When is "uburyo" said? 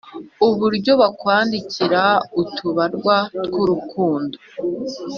0.47-0.91